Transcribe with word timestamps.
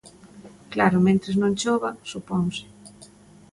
Claro, 0.73 0.97
mentres 1.07 1.35
non 1.41 1.57
chova, 1.61 1.91
suponse. 2.11 2.63